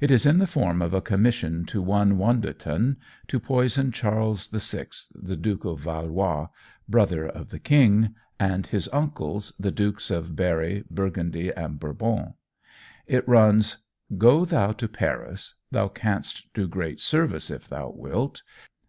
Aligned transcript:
It 0.00 0.10
is 0.10 0.26
in 0.26 0.38
the 0.38 0.48
form 0.48 0.82
of 0.82 0.92
a 0.92 1.00
commission 1.00 1.64
to 1.66 1.80
one 1.80 2.18
Wondreton 2.18 2.96
to 3.28 3.38
poison 3.38 3.92
Charles 3.92 4.48
VI, 4.48 4.86
the 5.14 5.36
Duke 5.36 5.64
of 5.64 5.78
Valois, 5.78 6.48
brother 6.88 7.24
of 7.24 7.50
the 7.50 7.60
King, 7.60 8.16
and 8.40 8.66
his 8.66 8.88
uncles, 8.92 9.52
the 9.60 9.70
Dukes 9.70 10.10
of 10.10 10.34
Berri, 10.34 10.82
Burgundy, 10.90 11.52
and 11.52 11.78
Bourbon. 11.78 12.34
It 13.06 13.22
runs: 13.28 13.76
"Go 14.18 14.44
thou 14.44 14.72
to 14.72 14.88
Paris; 14.88 15.54
thou 15.70 15.86
canst 15.86 16.52
do 16.52 16.66
great 16.66 16.98
service 16.98 17.48
if 17.48 17.68
thou 17.68 17.92
wilt. 17.94 18.42